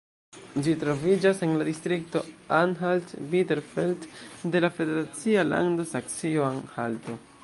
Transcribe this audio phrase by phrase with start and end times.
[0.67, 2.21] Ĝi troviĝas en la distrikto
[2.61, 4.07] Anhalt-Bitterfeld
[4.57, 7.21] de la federacia lando Saksio-Anhalto.